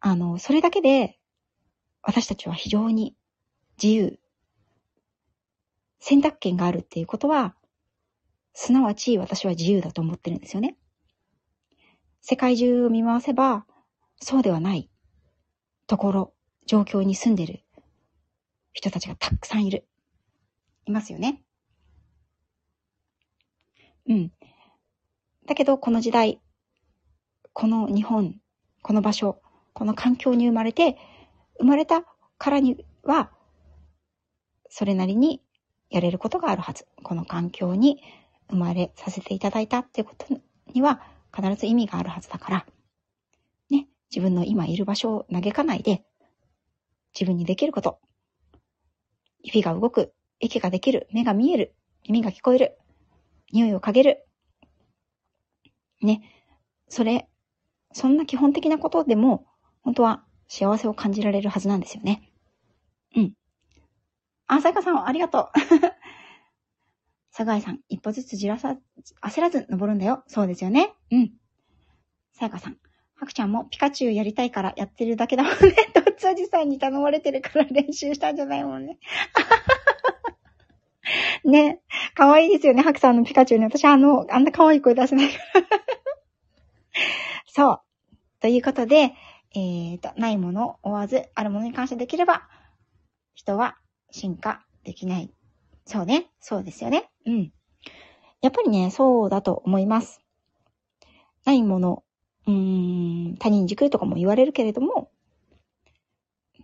[0.00, 1.18] あの、それだけで、
[2.02, 3.14] 私たちは非常に
[3.80, 4.18] 自由、
[6.00, 7.54] 選択権があるっていうことは、
[8.54, 10.76] すなわち私は自由だと思ってるんですよね。
[12.20, 13.66] 世界中を見回せば、
[14.20, 14.90] そうではない
[15.86, 16.34] ところ、
[16.66, 17.64] 状況に住んでる
[18.72, 19.86] 人たちがたくさんいる。
[20.86, 21.42] いますよね。
[24.08, 24.32] うん。
[25.46, 26.40] だけど、この時代、
[27.52, 28.40] この日本、
[28.82, 29.40] この場所、
[29.72, 30.96] この環境に生まれて、
[31.58, 32.04] 生まれた
[32.38, 33.30] からには、
[34.68, 35.42] それなりに
[35.90, 36.86] やれることがあるはず。
[37.02, 38.02] この環境に
[38.48, 40.26] 生まれさせていただいたっていうこと
[40.72, 41.02] には
[41.34, 42.66] 必ず意味があるはずだから、
[43.70, 46.04] ね、自分の今いる場所を嘆かないで、
[47.14, 47.98] 自分にできること、
[49.42, 51.74] 指が動く、息ができる、目が見える、
[52.04, 52.78] 耳が聞こえる、
[53.52, 54.26] 匂いを嗅げる。
[56.02, 56.22] ね、
[56.88, 57.28] それ、
[57.92, 59.46] そんな基本的なことでも、
[59.82, 62.30] 本当は幸せを感じられるはずなんですよね。
[63.16, 63.32] うん。
[64.46, 65.58] あ、さやかさん、ありがとう。
[67.30, 68.76] サガイさん、一歩ずつじらさ、
[69.22, 70.22] 焦らず登るんだよ。
[70.26, 70.92] そうですよね。
[71.10, 71.32] うん。
[72.32, 72.76] さやかさん、
[73.14, 75.74] ハクちゃんもピカチュウやりたいからやってるだけだもんね。
[75.94, 78.98] ドッツおじさんに頼まれてるから練習したんじゃないもんね。
[81.44, 81.80] ね。
[82.14, 83.66] 可愛いですよね、ハクさんのピカチュウね。
[83.66, 85.66] 私あの、あんな可愛い声出せないから。
[87.46, 87.80] そう。
[88.40, 89.14] ということで、
[89.54, 92.48] えっ、ー、と、ないものを追わず、あるものに感謝できれば、
[93.34, 93.76] 人は
[94.10, 95.32] 進化できない。
[95.84, 96.30] そうね。
[96.40, 97.10] そうですよね。
[97.26, 97.52] うん。
[98.40, 100.20] やっぱりね、そうだと思います。
[101.44, 102.04] ないもの、
[102.46, 105.10] うーん、他人軸とかも言われるけれども、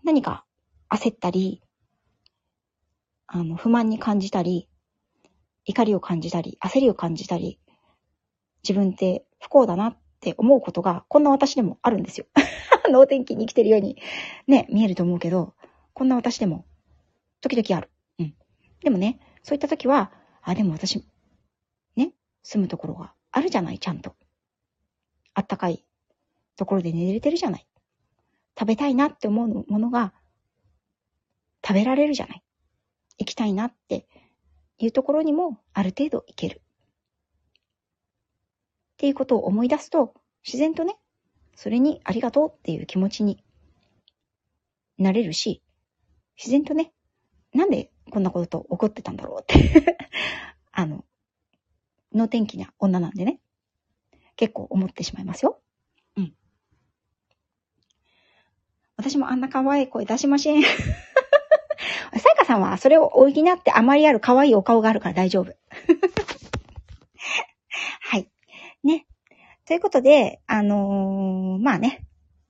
[0.05, 0.45] 何か
[0.89, 1.63] 焦ったり、
[3.29, 4.69] あの、不満に感じたり、
[5.67, 7.61] 怒りを感じたり、焦りを感じたり、
[8.63, 12.27] 自分って不幸だなって思うことが、こんな私でもあるんですよ。
[12.91, 14.01] 能天気に生きてるように、
[14.47, 15.55] ね、見えると思うけど、
[15.93, 16.65] こんな私でも、
[17.43, 17.91] 時々ある。
[18.19, 18.35] うん。
[18.81, 20.11] でもね、そういった時は、
[20.41, 21.05] あ、でも私、
[21.97, 24.17] ね、住むところがあるじゃない、ちゃんと。
[25.35, 25.85] あったかい
[26.57, 27.67] ところで寝れてるじゃない。
[28.59, 30.15] 食べたいなって思うものが、
[31.63, 32.43] 食べられるじゃない。
[33.19, 34.07] 行きたいなって
[34.79, 36.63] いうところにもある程度行ける。
[38.95, 40.15] っていうことを思い出すと、
[40.45, 40.97] 自然とね、
[41.55, 43.43] それにありがとうっていう気持ちに
[44.99, 45.63] なれるし、
[46.37, 46.93] 自然とね、
[47.53, 49.99] なんでこんなこと起こってたんだろうって
[50.73, 51.05] あの、
[52.13, 53.41] の天気な女なんでね、
[54.37, 55.61] 結構思ってしまいますよ。
[56.17, 56.35] うん。
[58.97, 60.63] 私もあんな可愛い声出しません。
[62.49, 63.33] さんはそれを補っ
[63.63, 65.53] てあまりある可愛いお顔があるから大丈夫。
[68.01, 68.31] はい。
[68.83, 69.07] ね。
[69.67, 72.07] ということで、あのー、まあね、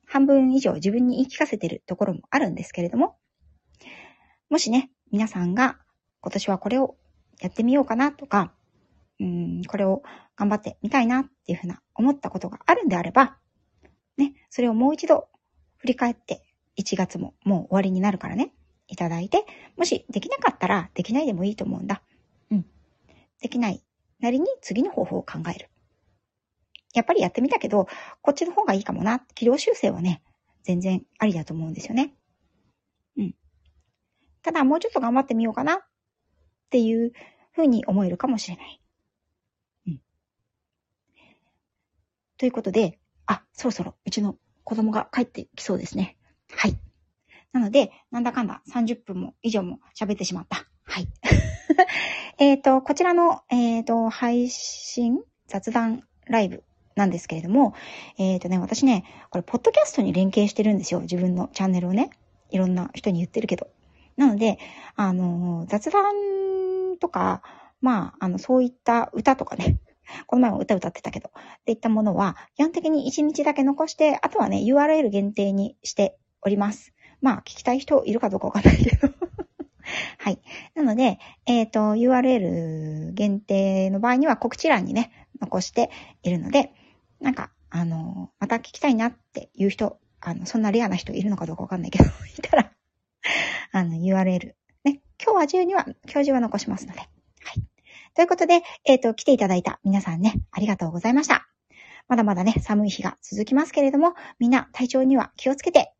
[0.06, 3.16] 半分以上自分に言い聞かせてるところもあるんですけれども、
[4.48, 5.80] もしね、皆さんが
[6.20, 6.96] 今年はこれを
[7.40, 8.54] やってみようかなとか、
[9.18, 10.04] うん、これを
[10.36, 13.36] 頑張ってみたいなっていうふうな思ったことがあるんであれば、
[14.16, 15.28] ね、それをもう一度
[15.78, 16.44] 振り返って、
[16.78, 18.52] 1月ももう終わりになるからね、
[18.88, 19.44] いただいて、
[19.76, 22.02] もしできなかったらできないでもいいと思うんだ。
[22.50, 22.66] うん。
[23.40, 23.82] できない
[24.20, 25.68] なりに次の方法を考える。
[26.94, 27.86] やっぱりやってみたけど、
[28.22, 29.20] こっちの方がいいかもな。
[29.34, 30.22] 軌道修正はね、
[30.64, 32.14] 全然ありだと思うんですよね。
[33.16, 33.34] うん。
[34.42, 35.78] ただ、もうちょっと頑張ってみようかなっ
[36.70, 37.12] ていう
[37.52, 38.80] ふうに思えるかもしれない。
[39.86, 40.00] うん。
[42.38, 46.16] ということで、あ、そろそろうちの子供が帰ってきそうですね。
[46.50, 46.78] はい。
[47.52, 50.66] なので、なんだかんだ30分も以上も喋ってしまった。
[50.84, 51.08] はい。
[52.38, 57.74] えっと、こちらの、えっ、ー、と、配信雑談ライブなんですけれども、
[58.18, 61.00] えっ、ー、とね、私ね、これ、ポッドキャストに連携してるんですよ。
[61.00, 62.10] 自分のチャンネルをね。
[62.50, 63.68] いろんな人に言ってるけど。
[64.16, 64.58] なので、
[64.96, 67.42] あの、雑談とか、
[67.80, 69.78] まあ、あの、そういった歌とかね、
[70.26, 76.92] この前も歌歌ってたけど、っていったものは、基本的に1日だけ残して、あとはね、URL 限定にしております。
[77.20, 79.08] まあ、聞きたい人いるかどうかわかんないけど。
[80.18, 80.38] はい。
[80.74, 85.10] なので、えっ、ー、と、URL 限定の場合には告知欄にね、
[85.40, 85.90] 残して
[86.22, 86.72] いるので、
[87.20, 92.04] なんか、あの、また聞きたいなっていう人、あの、そんなレアな人いるのかどうかわかんないけど、
[92.38, 92.72] いたら、
[93.72, 94.54] あの、URL、
[94.84, 97.00] ね、今日は中には、表示は残しますので。
[97.00, 97.08] はい。
[98.14, 101.48] ということで、えっ、ー、と、来ていただいた皆さんね、ありがとうございました。
[102.08, 105.92] まだまだね、寒い日が続きますけれども、みんな体調には気をつけて、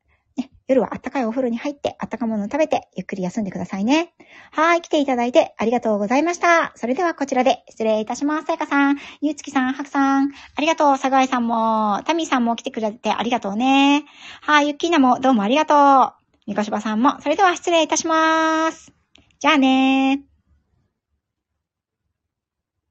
[0.68, 4.12] 夜はあったかいお風呂に入って、あったかいものを食べて、ゆっくり休んでくださいね。
[4.52, 6.72] はい、来ていただいてありがとうございました。
[6.76, 8.46] それではこちらで失礼いたします。
[8.46, 10.96] さやかさん、ゆうつきさん、はくさん、ありがとう。
[10.98, 14.04] さぐあいさんも、たみさんも来てくれてありがとうね。
[14.42, 16.18] はい、ゆっきーなもどうもありがとう。
[16.46, 18.92] みこしばさんも、それでは失礼いたします。
[19.38, 20.27] じゃあねー。